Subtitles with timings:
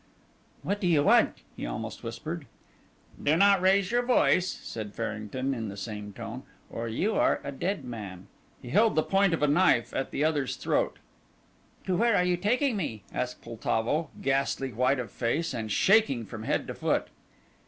[0.63, 2.47] "What do you want?" he almost whispered.
[3.21, 7.51] "Do not raise your voice," said Farrington in the same tone, "or you are a
[7.51, 8.25] dead man."
[8.63, 10.97] He held the point of a knife at the other's throat.
[11.85, 16.45] "To where are you taking me?" asked Poltavo, ghastly white of face and shaking from
[16.45, 17.09] head to foot.